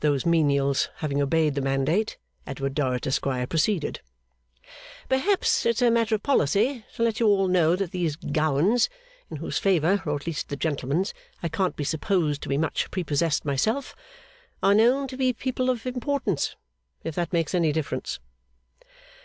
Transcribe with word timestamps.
Those 0.00 0.26
menials 0.26 0.88
having 0.96 1.22
obeyed 1.22 1.54
the 1.54 1.60
mandate, 1.60 2.16
Edward 2.48 2.74
Dorrit, 2.74 3.06
Esquire, 3.06 3.46
proceeded. 3.46 4.00
'Perhaps 5.08 5.64
it's 5.64 5.80
a 5.80 5.88
matter 5.88 6.16
of 6.16 6.22
policy 6.24 6.84
to 6.96 7.04
let 7.04 7.20
you 7.20 7.28
all 7.28 7.46
know 7.46 7.76
that 7.76 7.92
these 7.92 8.16
Gowans 8.16 8.88
in 9.30 9.36
whose 9.36 9.58
favour, 9.58 10.02
or 10.04 10.16
at 10.16 10.26
least 10.26 10.48
the 10.48 10.56
gentleman's, 10.56 11.14
I 11.44 11.48
can't 11.48 11.76
be 11.76 11.84
supposed 11.84 12.42
to 12.42 12.48
be 12.48 12.58
much 12.58 12.90
prepossessed 12.90 13.44
myself 13.44 13.94
are 14.64 14.74
known 14.74 15.06
to 15.06 15.34
people 15.34 15.70
of 15.70 15.86
importance, 15.86 16.56
if 17.04 17.14
that 17.14 17.32
makes 17.32 17.54
any 17.54 17.70
difference. 17.70 18.18